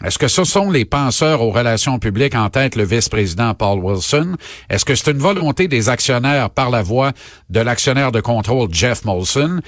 Est-ce 0.03 0.19
que 0.19 0.27
ce 0.27 0.43
sont 0.43 0.71
les 0.71 0.83
penseurs 0.83 1.41
aux 1.41 1.51
relations 1.51 1.99
publiques 1.99 2.35
en 2.35 2.49
tête 2.49 2.75
le 2.75 2.83
vice-président 2.83 3.53
Paul 3.53 3.79
Wilson? 3.79 4.35
Est-ce 4.69 4.83
que 4.83 4.93
c'est 4.93 5.11
une 5.11 5.19
volonté 5.19 5.69
des 5.69 5.87
actionnaires 5.87 6.49
par 6.49 6.69
la 6.69 6.81
voix 6.81 7.13
de 7.49 7.61
l'actionnaire 7.61 8.11
de 8.11 8.19
contrôle 8.19 8.73
Jeff 8.73 9.05
Molson? 9.05 9.61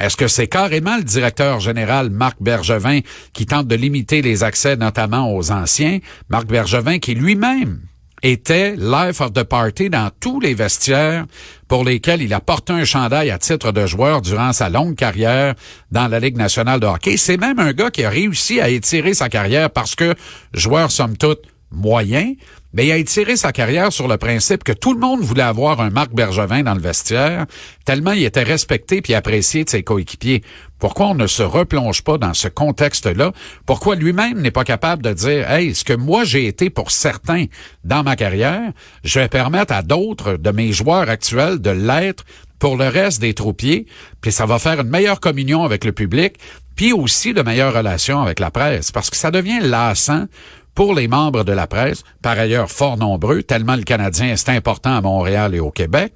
Est-ce 0.00 0.16
que 0.16 0.28
c'est 0.28 0.46
carrément 0.46 0.96
le 0.96 1.02
directeur 1.02 1.58
général 1.58 2.10
Marc 2.10 2.36
Bergevin 2.40 3.00
qui 3.32 3.44
tente 3.44 3.66
de 3.66 3.74
limiter 3.74 4.22
les 4.22 4.44
accès 4.44 4.76
notamment 4.76 5.34
aux 5.34 5.50
anciens? 5.50 5.98
Marc 6.28 6.46
Bergevin 6.46 6.98
qui 6.98 7.14
lui-même 7.14 7.80
était 8.22 8.76
life 8.76 9.20
of 9.20 9.32
the 9.32 9.42
party 9.42 9.90
dans 9.90 10.10
tous 10.20 10.40
les 10.40 10.54
vestiaires 10.54 11.26
pour 11.68 11.84
lesquels 11.84 12.22
il 12.22 12.32
a 12.34 12.40
porté 12.40 12.72
un 12.72 12.84
chandail 12.84 13.30
à 13.30 13.38
titre 13.38 13.72
de 13.72 13.86
joueur 13.86 14.20
durant 14.22 14.52
sa 14.52 14.68
longue 14.68 14.94
carrière 14.94 15.54
dans 15.90 16.08
la 16.08 16.20
Ligue 16.20 16.36
nationale 16.36 16.80
de 16.80 16.86
hockey. 16.86 17.16
C'est 17.16 17.36
même 17.36 17.58
un 17.58 17.72
gars 17.72 17.90
qui 17.90 18.04
a 18.04 18.10
réussi 18.10 18.60
à 18.60 18.68
étirer 18.68 19.14
sa 19.14 19.28
carrière 19.28 19.70
parce 19.70 19.94
que 19.94 20.14
joueur 20.52 20.90
somme 20.90 21.16
toute 21.16 21.42
moyen, 21.70 22.34
mais 22.72 22.86
il 22.86 22.92
a 22.92 22.96
étiré 22.96 23.36
sa 23.36 23.52
carrière 23.52 23.92
sur 23.92 24.08
le 24.08 24.16
principe 24.16 24.64
que 24.64 24.72
tout 24.72 24.94
le 24.94 25.00
monde 25.00 25.20
voulait 25.20 25.42
avoir 25.42 25.80
un 25.80 25.90
Marc 25.90 26.12
Bergevin 26.12 26.62
dans 26.62 26.74
le 26.74 26.80
vestiaire, 26.80 27.46
tellement 27.84 28.12
il 28.12 28.24
était 28.24 28.42
respecté 28.42 29.02
puis 29.02 29.14
apprécié 29.14 29.64
de 29.64 29.70
ses 29.70 29.82
coéquipiers. 29.82 30.42
Pourquoi 30.78 31.08
on 31.08 31.14
ne 31.14 31.26
se 31.26 31.42
replonge 31.42 32.02
pas 32.02 32.18
dans 32.18 32.34
ce 32.34 32.48
contexte-là? 32.48 33.32
Pourquoi 33.66 33.94
lui-même 33.94 34.40
n'est 34.40 34.50
pas 34.50 34.64
capable 34.64 35.02
de 35.02 35.12
dire, 35.12 35.50
hey, 35.50 35.74
ce 35.74 35.84
que 35.84 35.92
moi 35.92 36.24
j'ai 36.24 36.46
été 36.46 36.70
pour 36.70 36.90
certains 36.90 37.46
dans 37.84 38.02
ma 38.02 38.16
carrière, 38.16 38.72
je 39.04 39.20
vais 39.20 39.28
permettre 39.28 39.72
à 39.72 39.82
d'autres 39.82 40.36
de 40.36 40.50
mes 40.50 40.72
joueurs 40.72 41.08
actuels 41.08 41.60
de 41.60 41.70
l'être 41.70 42.24
pour 42.58 42.76
le 42.76 42.86
reste 42.86 43.20
des 43.20 43.34
troupiers, 43.34 43.86
puis 44.20 44.30
ça 44.30 44.46
va 44.46 44.60
faire 44.60 44.80
une 44.80 44.88
meilleure 44.88 45.18
communion 45.18 45.64
avec 45.64 45.84
le 45.84 45.90
public, 45.90 46.36
puis 46.76 46.92
aussi 46.92 47.34
de 47.34 47.42
meilleures 47.42 47.74
relations 47.74 48.20
avec 48.20 48.38
la 48.38 48.52
presse, 48.52 48.92
parce 48.92 49.10
que 49.10 49.16
ça 49.16 49.30
devient 49.32 49.58
lassant 49.60 50.26
pour 50.74 50.94
les 50.94 51.08
membres 51.08 51.44
de 51.44 51.52
la 51.52 51.66
presse, 51.66 52.02
par 52.22 52.38
ailleurs 52.38 52.70
fort 52.70 52.96
nombreux, 52.96 53.42
tellement 53.42 53.76
le 53.76 53.82
Canadien 53.82 54.26
est 54.32 54.48
important 54.48 54.96
à 54.96 55.00
Montréal 55.00 55.54
et 55.54 55.60
au 55.60 55.70
Québec, 55.70 56.14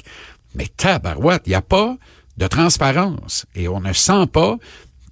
mais 0.54 0.66
tabarouette, 0.76 1.42
il 1.46 1.50
n'y 1.50 1.54
a 1.54 1.62
pas 1.62 1.96
de 2.36 2.46
transparence 2.46 3.46
et 3.54 3.68
on 3.68 3.80
ne 3.80 3.92
sent 3.92 4.26
pas 4.32 4.56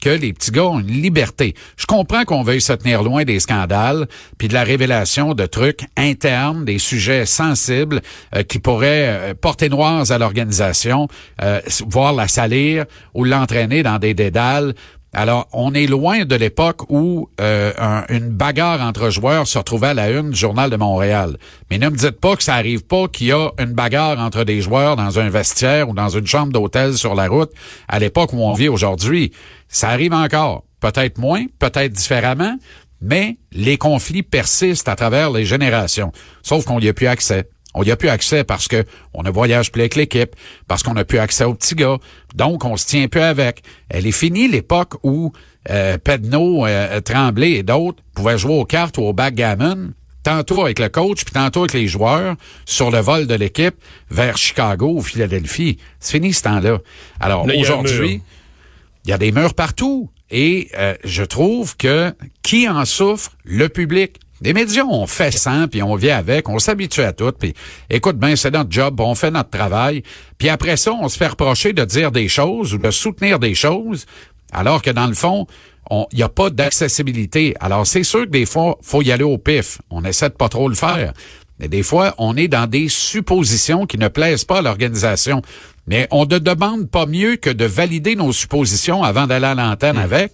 que 0.05 0.11
les 0.11 0.35
petits 0.35 0.51
gars 0.51 0.67
ont 0.67 0.81
une 0.81 1.01
liberté. 1.03 1.55
Je 1.79 1.87
comprends 1.87 2.25
qu'on 2.25 2.43
veuille 2.43 2.61
se 2.61 2.75
tenir 2.75 3.03
loin 3.03 3.25
des 3.25 3.41
scandales, 3.41 4.07
puis 4.37 4.49
de 4.49 4.55
la 4.55 4.63
révélation 4.63 5.33
de 5.33 5.47
trucs 5.47 5.87
internes, 5.97 6.67
des 6.67 6.79
sujets 6.79 7.25
sensibles 7.25 8.03
euh, 8.35 8.43
qui 8.43 8.59
pourraient 8.59 9.31
euh, 9.31 9.35
porter 9.35 9.71
noirs 9.71 10.13
à 10.13 10.19
l'organisation, 10.19 11.09
euh, 11.43 11.61
voire 11.89 12.13
la 12.13 12.29
salir 12.29 12.85
ou 13.15 13.25
l'entraîner 13.25 13.83
dans 13.83 13.99
des 13.99 14.13
dédales. 14.13 14.75
Alors, 15.17 15.47
on 15.53 15.75
est 15.75 15.87
loin 15.87 16.25
de 16.25 16.35
l'époque 16.35 16.91
où 16.91 17.29
euh, 17.41 17.73
un- 17.79 18.05
une 18.09 18.31
bagarre 18.31 18.81
entre 18.81 19.11
joueurs 19.11 19.47
se 19.47 19.59
retrouvait 19.59 19.89
à 19.89 19.95
la 19.95 20.11
une 20.11 20.31
du 20.31 20.37
Journal 20.39 20.71
de 20.71 20.77
Montréal. 20.77 21.37
Mais 21.71 21.79
ne 21.79 21.89
me 21.89 21.97
dites 21.97 22.19
pas 22.21 22.35
que 22.35 22.43
ça 22.43 22.55
arrive 22.55 22.85
pas 22.85 23.07
qu'il 23.07 23.29
y 23.29 23.33
a 23.33 23.51
une 23.59 23.73
bagarre 23.75 24.19
entre 24.19 24.43
des 24.43 24.61
joueurs 24.61 24.97
dans 24.97 25.19
un 25.21 25.31
vestiaire 25.31 25.89
ou 25.89 25.95
dans 25.95 26.09
une 26.09 26.27
chambre 26.27 26.53
d'hôtel 26.53 26.95
sur 26.95 27.15
la 27.15 27.29
route 27.29 27.53
à 27.87 28.01
l'époque 28.01 28.33
où 28.33 28.39
on 28.43 28.55
vit 28.55 28.69
aujourd'hui. 28.69 29.33
Ça 29.69 29.91
arrive 29.91 30.13
encore. 30.13 30.65
Peut-être 30.81 31.19
moins, 31.19 31.45
peut-être 31.61 31.93
différemment, 31.93 32.57
mais 33.01 33.39
les 33.53 33.79
conflits 33.79 34.23
persistent 34.25 34.89
à 34.89 34.97
travers 34.97 35.31
les 35.31 35.45
générations. 35.45 36.11
Sauf 36.43 36.65
qu'on 36.65 36.81
n'y 36.81 36.89
a 36.89 36.93
plus 36.93 37.07
accès. 37.07 37.49
On 37.75 37.83
y 37.83 37.91
a 37.91 37.97
plus 37.97 38.09
accès 38.09 38.45
parce 38.45 38.69
que 38.69 38.85
on 39.13 39.23
ne 39.23 39.31
voyage 39.31 39.73
plus 39.73 39.83
avec 39.83 39.97
l'équipe, 39.97 40.35
parce 40.69 40.83
qu'on 40.83 40.95
n'a 40.95 41.05
plus 41.05 41.19
accès 41.19 41.45
aux 41.45 41.55
petits 41.55 41.75
gars. 41.75 41.99
Donc, 42.35 42.65
on 42.65 42.77
se 42.77 42.87
tient 42.87 43.09
plus 43.09 43.21
avec. 43.21 43.63
Elle 43.89 44.07
est 44.07 44.13
finie 44.13 44.49
l'époque 44.49 44.95
où 45.03 45.33
euh, 45.71 45.99
Pedno, 45.99 46.67
euh, 46.67 47.01
Tremblay 47.01 47.53
et 47.53 47.63
d'autres 47.63 48.03
pouvaient 48.15 48.39
jouer 48.39 48.55
aux 48.55 48.65
cartes 48.65 48.99
ou 48.99 49.03
au 49.03 49.13
backgammon, 49.13 49.93
tantôt 50.23 50.63
avec 50.63 50.79
le 50.79 50.89
coach, 50.89 51.25
puis 51.25 51.35
tantôt 51.35 51.61
avec 51.61 51.73
les 51.73 51.89
joueurs, 51.89 52.37
sur 52.65 52.91
le 52.91 52.99
vol 52.99 53.27
de 53.27 53.35
l'équipe 53.35 53.75
vers 54.11 54.37
Chicago 54.37 54.95
ou 54.97 55.03
Philadelphie. 55.03 55.79
C'est 56.01 56.13
fini 56.13 56.33
ce 56.33 56.43
temps-là. 56.43 56.79
Alors, 57.21 57.49
a 57.49 57.55
aujourd'hui, 57.55 58.23
il 59.05 59.11
y 59.11 59.13
a 59.13 59.19
des 59.19 59.33
murs 59.33 59.55
partout. 59.55 60.11
Et 60.31 60.71
euh, 60.79 60.95
je 61.05 61.23
trouve 61.23 61.77
que 61.77 62.13
qui 62.43 62.69
en 62.69 62.85
souffre? 62.85 63.33
Le 63.45 63.69
public. 63.69 64.19
Les 64.41 64.53
médias, 64.53 64.85
on 64.85 65.07
fait 65.07 65.31
sans, 65.31 65.69
puis 65.69 65.83
on 65.83 65.95
vient 65.95 66.19
avec, 66.19 66.49
on 66.49 66.59
s'habitue 66.59 67.03
à 67.03 67.13
tout, 67.13 67.33
puis 67.33 67.55
écoute 67.89 68.19
bien, 68.19 68.35
c'est 68.37 68.51
notre 68.51 68.71
job, 68.71 69.01
on 69.01 69.15
fait 69.15 69.31
notre 69.31 69.51
travail. 69.51 70.03
Puis 70.39 70.49
après 70.49 70.77
ça, 70.77 70.93
on 70.93 71.09
se 71.09 71.17
fait 71.17 71.29
reprocher 71.29 71.73
de 71.73 71.85
dire 71.85 72.11
des 72.11 72.29
choses 72.29 72.75
ou 72.75 72.79
de 72.79 72.91
soutenir 72.91 73.39
des 73.39 73.55
choses, 73.55 74.07
alors 74.53 74.83
que 74.83 74.91
dans 74.91 75.07
le 75.07 75.15
fond, 75.15 75.47
il 75.91 76.17
n'y 76.17 76.23
a 76.23 76.29
pas 76.29 76.51
d'accessibilité. 76.51 77.55
Alors 77.61 77.87
c'est 77.87 78.03
sûr 78.03 78.23
que 78.23 78.31
des 78.31 78.47
fois, 78.47 78.79
faut 78.83 79.03
y 79.03 79.13
aller 79.13 79.25
au 79.25 79.39
pif. 79.39 79.79
On 79.91 80.05
essaie 80.05 80.29
de 80.29 80.35
pas 80.35 80.49
trop 80.49 80.69
le 80.69 80.75
faire. 80.75 81.13
Mais 81.61 81.69
des 81.69 81.83
fois, 81.85 82.15
on 82.19 82.37
est 82.37 82.49
dans 82.49 82.67
des 82.67 82.89
suppositions 82.89 83.87
qui 83.87 83.97
ne 83.99 84.09
plaisent 84.09 84.45
pas 84.45 84.59
à 84.59 84.63
l'organisation. 84.63 85.41
Mais 85.87 86.09
on 86.11 86.25
ne 86.25 86.39
demande 86.39 86.89
pas 86.91 87.05
mieux 87.07 87.37
que 87.37 87.51
de 87.51 87.67
valider 87.67 88.17
nos 88.17 88.33
suppositions 88.33 89.03
avant 89.05 89.27
d'aller 89.27 89.47
à 89.47 89.55
l'antenne 89.55 89.99
avec. 89.99 90.33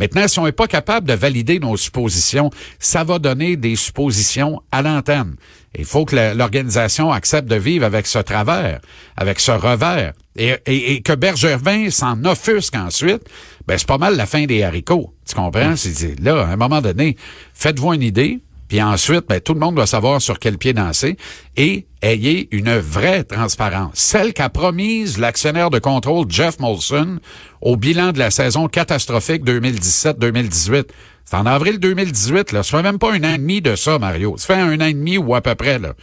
Maintenant, 0.00 0.26
si 0.26 0.38
on 0.40 0.44
n'est 0.44 0.52
pas 0.52 0.66
capable 0.66 1.06
de 1.06 1.14
valider 1.14 1.60
nos 1.60 1.76
suppositions, 1.76 2.50
ça 2.80 3.04
va 3.04 3.18
donner 3.20 3.56
des 3.56 3.76
suppositions 3.76 4.60
à 4.72 4.82
l'antenne. 4.82 5.36
Il 5.78 5.84
faut 5.84 6.04
que 6.04 6.34
l'organisation 6.34 7.12
accepte 7.12 7.48
de 7.48 7.54
vivre 7.54 7.84
avec 7.86 8.06
ce 8.08 8.18
travers, 8.18 8.80
avec 9.16 9.38
ce 9.38 9.52
revers. 9.52 10.12
Et, 10.36 10.56
et- 10.66 10.92
et 10.94 11.00
que 11.02 11.12
Bergevin 11.12 11.90
s'en 11.90 12.24
offusque 12.24 12.74
ensuite, 12.74 13.22
ben 13.66 13.78
c'est 13.78 13.86
pas 13.86 13.98
mal 13.98 14.16
la 14.16 14.26
fin 14.26 14.46
des 14.46 14.62
haricots. 14.64 15.14
Tu 15.28 15.34
comprends? 15.34 15.76
C'est 15.76 15.92
c'est- 15.94 16.20
là, 16.20 16.42
à 16.42 16.52
un 16.52 16.56
moment 16.56 16.80
donné, 16.80 17.16
faites-vous 17.54 17.92
une 17.94 18.02
idée, 18.02 18.40
puis 18.68 18.82
ensuite, 18.82 19.24
ben, 19.28 19.40
tout 19.40 19.54
le 19.54 19.60
monde 19.60 19.74
doit 19.74 19.86
savoir 19.86 20.20
sur 20.20 20.38
quel 20.38 20.58
pied 20.58 20.74
danser 20.74 21.16
et 21.56 21.86
ayez 22.02 22.48
une 22.52 22.76
vraie 22.76 23.24
transparence. 23.24 23.92
Celle 23.94 24.34
qu'a 24.34 24.50
promise 24.50 25.18
l'actionnaire 25.18 25.70
de 25.70 25.78
contrôle 25.78 26.26
Jeff 26.28 26.58
Molson 26.60 27.18
au 27.62 27.76
bilan 27.76 28.12
de 28.12 28.18
la 28.18 28.30
saison 28.30 28.68
catastrophique 28.68 29.44
2017-2018. 29.44 30.84
C'est 31.24 31.36
en 31.36 31.46
avril 31.46 31.78
2018, 31.78 32.52
là. 32.52 32.62
Ça 32.62 32.78
fait 32.78 32.82
même 32.82 32.98
pas 32.98 33.12
un 33.12 33.24
an 33.24 33.34
et 33.34 33.38
demi 33.38 33.60
de 33.60 33.74
ça, 33.74 33.98
Mario. 33.98 34.36
Ça 34.36 34.54
fait 34.54 34.60
un 34.60 34.80
an 34.80 34.86
et 34.86 34.94
demi 34.94 35.18
ou 35.18 35.34
à 35.34 35.40
peu 35.40 35.54
près, 35.54 35.78
là. 35.78 35.94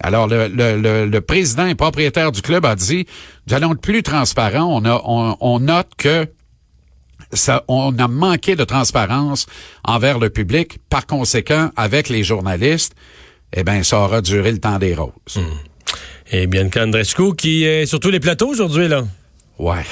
Alors, 0.00 0.26
le, 0.28 1.18
président 1.20 1.66
et 1.66 1.76
propriétaire 1.76 2.32
du 2.32 2.42
club 2.42 2.66
a 2.66 2.74
dit, 2.74 3.06
nous 3.46 3.54
allons 3.54 3.72
être 3.72 3.80
plus 3.80 4.02
transparents. 4.02 4.64
On, 4.64 4.84
a, 4.84 5.00
on 5.40 5.60
note 5.60 5.90
que 5.96 6.28
ça, 7.34 7.64
on 7.68 7.98
a 7.98 8.08
manqué 8.08 8.56
de 8.56 8.64
transparence 8.64 9.46
envers 9.84 10.18
le 10.18 10.30
public. 10.30 10.78
Par 10.88 11.06
conséquent, 11.06 11.70
avec 11.76 12.08
les 12.08 12.24
journalistes, 12.24 12.94
eh 13.52 13.64
ben, 13.64 13.82
ça 13.82 14.00
aura 14.00 14.20
duré 14.20 14.52
le 14.52 14.58
temps 14.58 14.78
des 14.78 14.94
roses. 14.94 15.40
Et 16.30 16.46
Bianca 16.46 16.84
Andreescu 16.84 17.34
qui 17.36 17.64
est 17.64 17.86
sur 17.86 18.00
tous 18.00 18.10
les 18.10 18.20
plateaux 18.20 18.48
aujourd'hui, 18.48 18.88
là. 18.88 19.04
Ouais. 19.58 19.84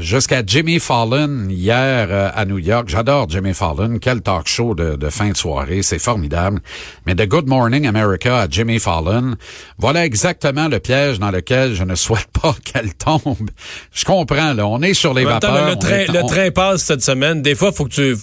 Jusqu'à 0.00 0.42
Jimmy 0.46 0.78
Fallon 0.80 1.46
hier 1.48 2.08
euh, 2.10 2.30
à 2.34 2.44
New 2.44 2.58
York. 2.58 2.88
J'adore 2.88 3.28
Jimmy 3.30 3.54
Fallon. 3.54 3.98
Quel 4.00 4.20
talk 4.22 4.46
show 4.48 4.74
de, 4.74 4.96
de 4.96 5.08
fin 5.10 5.30
de 5.30 5.36
soirée. 5.36 5.82
C'est 5.82 5.98
formidable. 5.98 6.60
Mais 7.06 7.14
de 7.14 7.24
Good 7.24 7.46
Morning 7.48 7.86
America 7.86 8.40
à 8.42 8.46
Jimmy 8.48 8.78
Fallon, 8.78 9.34
voilà 9.78 10.04
exactement 10.04 10.68
le 10.68 10.78
piège 10.80 11.18
dans 11.18 11.30
lequel 11.30 11.74
je 11.74 11.84
ne 11.84 11.94
souhaite 11.94 12.26
pas 12.42 12.54
qu'elle 12.64 12.94
tombe. 12.94 13.50
Je 13.92 14.04
comprends, 14.04 14.52
là. 14.52 14.66
On 14.66 14.82
est 14.82 14.94
sur 14.94 15.14
les 15.14 15.24
En 15.26 15.38
temps, 15.38 15.52
vapeurs. 15.52 15.70
le, 15.70 15.76
train, 15.76 15.90
est- 15.98 16.12
le 16.12 16.22
on- 16.22 16.26
train 16.26 16.50
passe 16.50 16.82
cette 16.82 17.02
semaine. 17.02 17.40
Des 17.42 17.54
fois, 17.54 17.72
faut 17.72 17.84
que 17.86 17.90
tu, 17.90 18.16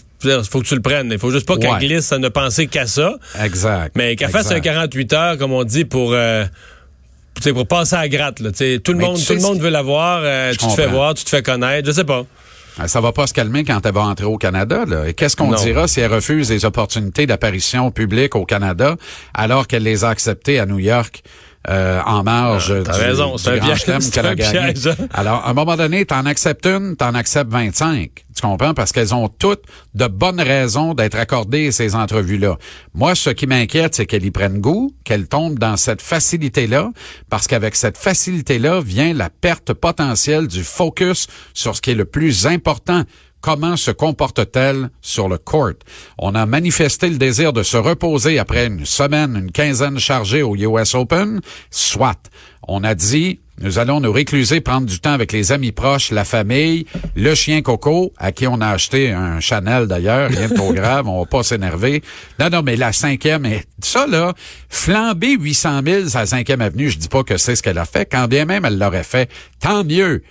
faut 0.50 0.60
que 0.62 0.68
tu 0.68 0.76
le 0.76 0.82
prennes. 0.82 1.10
Il 1.12 1.20
faut 1.20 1.32
juste 1.32 1.48
pas 1.48 1.58
qu'elle 1.58 1.72
Ouais. 1.72 1.80
glisse 1.80 2.12
à 2.12 2.20
ne 2.20 2.30
penser 2.30 2.68
qu'à 2.68 2.86
ça. 2.86 3.16
Exact. 3.44 3.96
Mais 3.96 4.16
qu'elle 4.16 4.30
fasse 4.30 4.48
un 4.52 4.58
Exact. 4.58 4.74
48 4.74 5.14
heures, 5.14 5.38
comme 5.38 5.52
on 5.54 5.64
dit, 5.64 5.86
pour, 5.86 6.12
euh, 6.14 6.46
pour 7.54 7.68
passer 7.68 7.96
à 7.96 8.02
la 8.02 8.10
gratte. 8.10 8.40
Là, 8.40 8.52
Tu 8.52 8.58
sais, 8.58 8.80
tout 8.84 8.92
le 8.94 9.00
Mais 9.00 9.06
monde, 9.06 9.16
tu 9.16 9.22
tout 9.22 9.28
sais 9.28 9.34
le 9.36 9.40
ce 9.40 9.46
monde 9.46 9.60
veut 9.60 9.70
l'avoir. 9.70 10.22
euh, 10.24 10.52
tu 10.52 10.58
te 10.68 10.72
fais 10.72 10.88
voir, 10.88 11.14
tu 11.14 11.24
te 11.24 11.30
fais 11.30 11.42
connaître. 11.42 11.88
Je 11.88 11.92
sais 11.94 12.04
pas. 12.04 12.24
Ah, 12.80 12.88
Ça 12.88 13.02
va 13.02 13.12
pas 13.12 13.28
se 13.28 13.34
calmer 13.34 13.64
quand 13.64 13.86
elle 13.86 13.94
va 13.94 14.02
entrer 14.02 14.26
au 14.26 14.38
Canada. 14.38 14.86
Là. 14.88 15.08
Et 15.08 15.14
qu'est-ce 15.14 15.36
qu'on 15.36 15.54
dira 15.54 15.88
si 15.88 16.00
elle 16.00 16.14
refuse 16.14 16.50
les 16.50 16.64
opportunités 16.66 17.26
d'apparition 17.28 17.92
publique 17.92 18.36
au 18.36 18.46
Canada 18.46 18.96
alors 19.34 19.68
qu'elle 19.68 19.84
les 19.84 20.04
a 20.06 20.10
acceptées 20.10 20.60
à 20.60 20.66
New 20.66 20.80
York? 20.80 21.24
Euh, 21.70 22.02
en 22.08 22.24
marge 22.24 22.74
t'as 22.84 22.98
du, 22.98 23.04
raison, 23.04 23.36
du 23.36 23.60
Grand 23.60 23.76
Chelem 23.76 24.02
qu'elle 24.02 24.26
a 24.26 24.30
un 24.30 24.36
gagné. 24.36 24.74
piège, 24.74 24.88
hein. 24.88 25.08
Alors, 25.14 25.46
à 25.46 25.52
un 25.52 25.54
moment 25.54 25.76
donné, 25.76 26.06
t'en 26.06 26.26
acceptes 26.26 26.66
une, 26.66 26.96
t'en 26.96 27.14
acceptes 27.14 27.52
25. 27.52 28.10
Tu 28.36 28.42
comprends? 28.42 28.74
Parce 28.74 28.92
qu'elles 28.92 29.14
ont 29.14 29.28
toutes 29.28 29.64
de 29.94 30.08
bonnes 30.08 30.42
raisons 30.42 30.96
d'être 30.96 31.18
accordées 31.18 31.72
ces 31.72 31.96
entrevues-là. 31.96 32.58
Moi, 32.96 33.14
ce 33.14 33.30
qui 33.30 33.46
m'inquiète, 33.46 33.94
c'est 33.94 34.08
qu'elle 34.08 34.26
y 34.26 34.32
prenne 34.32 34.60
goût, 34.60 34.92
qu'elle 35.04 35.28
tombe 35.28 35.60
dans 35.60 35.78
cette 35.78 36.02
facilité-là, 36.02 36.90
parce 37.30 37.46
qu'avec 37.48 37.76
cette 37.76 37.98
facilité-là 37.98 38.82
vient 38.82 39.14
la 39.14 39.30
perte 39.30 39.74
potentielle 39.74 40.48
du 40.48 40.64
focus 40.64 41.28
sur 41.54 41.76
ce 41.76 41.82
qui 41.82 41.92
est 41.92 41.96
le 41.96 42.06
plus 42.06 42.48
important. 42.48 43.04
Comment 43.42 43.76
se 43.76 43.90
comporte-t-elle 43.90 44.90
sur 45.02 45.28
le 45.28 45.40
court? 45.40 45.74
On 46.20 46.36
a 46.36 46.46
manifesté 46.46 47.10
le 47.10 47.18
désir 47.18 47.54
de 47.54 47.64
se 47.64 47.76
reposer 47.76 48.38
après 48.38 48.68
une 48.68 48.86
semaine, 48.86 49.36
une 49.36 49.52
quinzaine 49.52 49.98
chargée 49.98 50.44
au 50.44 50.56
US 50.56 50.94
Open. 50.94 51.42
Soit. 51.72 52.30
On 52.68 52.84
a 52.84 52.94
dit, 52.94 53.40
nous 53.60 53.80
allons 53.80 54.00
nous 54.00 54.12
récluser, 54.12 54.62
prendre 54.62 54.86
du 54.86 55.00
temps 55.00 55.14
avec 55.14 55.32
les 55.32 55.52
amis 55.52 55.72
proches, 55.72 56.12
la 56.12 56.24
famille, 56.24 56.86
le 57.16 57.34
chien 57.34 57.64
Coco, 57.64 58.14
à 58.18 58.32
qui 58.32 58.46
on 58.46 58.62
a 58.62 58.68
acheté 58.68 59.12
un 59.12 59.40
Chanel 59.40 59.88
d'ailleurs, 59.88 60.30
rien 60.30 60.48
de 60.48 60.54
trop 60.54 60.72
grave, 60.76 61.08
on 61.08 61.22
va 61.22 61.26
pas 61.26 61.42
s'énerver. 61.42 62.04
Non, 62.40 62.50
non, 62.52 62.62
mais 62.62 62.76
la 62.76 62.92
cinquième, 62.92 63.46
et 63.48 63.64
ça 63.80 64.06
là, 64.06 64.34
flamber 64.70 65.36
800 65.40 65.82
000 65.84 66.16
à 66.16 66.20
la 66.20 66.26
cinquième 66.28 66.62
avenue, 66.62 66.92
je 66.92 67.00
dis 67.00 67.08
pas 67.08 67.24
que 67.24 67.38
c'est 67.38 67.56
ce 67.56 67.64
qu'elle 67.64 67.80
a 67.80 67.86
fait, 67.86 68.06
quand 68.06 68.28
bien 68.28 68.46
même 68.46 68.66
elle 68.66 68.78
l'aurait 68.78 69.04
fait, 69.04 69.30
tant 69.60 69.84
mieux. 69.84 70.22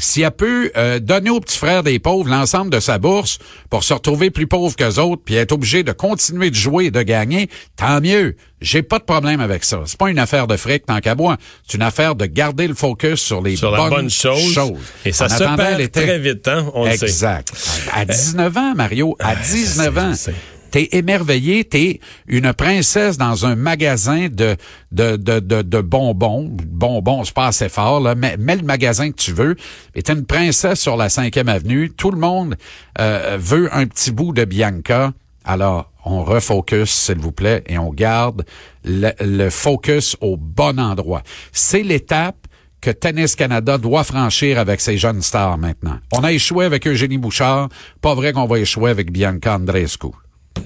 Si 0.00 0.22
elle 0.22 0.30
peut 0.32 0.72
euh, 0.76 0.98
donner 0.98 1.30
aux 1.30 1.40
petits 1.40 1.58
frères 1.58 1.82
des 1.82 1.98
pauvres 1.98 2.28
l'ensemble 2.28 2.70
de 2.70 2.80
sa 2.80 2.98
bourse 2.98 3.38
pour 3.68 3.84
se 3.84 3.94
retrouver 3.94 4.30
plus 4.30 4.46
pauvre 4.46 4.74
qu'eux 4.74 4.98
autres, 4.98 5.22
puis 5.24 5.36
être 5.36 5.52
obligé 5.52 5.82
de 5.82 5.92
continuer 5.92 6.50
de 6.50 6.54
jouer 6.56 6.86
et 6.86 6.90
de 6.90 7.02
gagner, 7.02 7.48
tant 7.76 8.00
mieux. 8.00 8.34
J'ai 8.60 8.82
pas 8.82 8.98
de 8.98 9.04
problème 9.04 9.40
avec 9.40 9.64
ça. 9.64 9.80
C'est 9.86 9.98
pas 9.98 10.10
une 10.10 10.18
affaire 10.18 10.46
de 10.46 10.56
fric 10.56 10.84
tant 10.86 11.00
qu'à 11.00 11.14
moi. 11.14 11.36
C'est 11.66 11.76
une 11.76 11.82
affaire 11.82 12.14
de 12.14 12.26
garder 12.26 12.66
le 12.66 12.74
focus 12.74 13.20
sur 13.20 13.40
les 13.42 13.56
Sur 13.56 13.70
la 13.70 13.78
bonnes 13.78 13.90
bonne 13.90 14.10
chose. 14.10 14.52
choses. 14.52 14.72
Et 15.04 15.12
ça 15.12 15.26
En 15.26 15.28
se 15.28 15.56
perd 15.56 15.90
très 15.92 16.18
vite, 16.18 16.46
hein? 16.48 16.70
On 16.74 16.84
le 16.86 16.96
sait. 16.96 17.06
Exact. 17.06 17.52
À 17.94 18.04
19 18.04 18.56
ans, 18.56 18.74
Mario, 18.74 19.16
à 19.18 19.34
19 19.34 20.14
sais, 20.14 20.30
ans. 20.30 20.34
T'es 20.70 20.88
émerveillé, 20.92 21.64
t'es 21.64 22.00
une 22.26 22.52
princesse 22.52 23.18
dans 23.18 23.46
un 23.46 23.56
magasin 23.56 24.28
de 24.30 24.56
de, 24.92 25.16
de, 25.16 25.40
de, 25.40 25.80
bonbons. 25.80 26.50
Bonbons, 26.50 27.24
c'est 27.24 27.34
pas 27.34 27.48
assez 27.48 27.68
fort, 27.68 28.00
là. 28.00 28.14
Mets, 28.14 28.36
mets 28.36 28.56
le 28.56 28.62
magasin 28.62 29.10
que 29.10 29.16
tu 29.16 29.32
veux. 29.32 29.56
Et 29.94 30.02
t'es 30.02 30.12
une 30.12 30.26
princesse 30.26 30.80
sur 30.80 30.96
la 30.96 31.08
5e 31.08 31.48
avenue. 31.48 31.90
Tout 31.90 32.10
le 32.10 32.18
monde 32.18 32.56
euh, 32.98 33.36
veut 33.40 33.74
un 33.74 33.86
petit 33.86 34.10
bout 34.10 34.32
de 34.32 34.44
Bianca. 34.44 35.12
Alors, 35.44 35.90
on 36.04 36.22
refocus, 36.22 36.90
s'il 36.90 37.18
vous 37.18 37.32
plaît, 37.32 37.64
et 37.66 37.78
on 37.78 37.90
garde 37.92 38.44
le, 38.84 39.10
le 39.20 39.50
focus 39.50 40.16
au 40.20 40.36
bon 40.36 40.78
endroit. 40.78 41.22
C'est 41.52 41.82
l'étape 41.82 42.46
que 42.80 42.90
Tennis 42.90 43.36
Canada 43.36 43.78
doit 43.78 44.04
franchir 44.04 44.58
avec 44.58 44.80
ses 44.80 44.96
jeunes 44.96 45.22
stars 45.22 45.58
maintenant. 45.58 45.98
On 46.12 46.24
a 46.24 46.32
échoué 46.32 46.64
avec 46.64 46.86
Eugénie 46.86 47.18
Bouchard. 47.18 47.68
Pas 48.00 48.14
vrai 48.14 48.32
qu'on 48.32 48.46
va 48.46 48.58
échouer 48.58 48.90
avec 48.90 49.12
Bianca 49.12 49.56
Andreescu. 49.56 50.08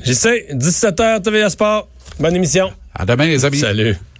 J'essaie. 0.02 0.46
17h, 0.52 1.22
TVA 1.22 1.50
Sport. 1.50 1.88
Bonne 2.18 2.36
émission. 2.36 2.72
À 2.94 3.04
demain, 3.04 3.26
les 3.26 3.44
amis. 3.44 3.58
Salut. 3.58 3.96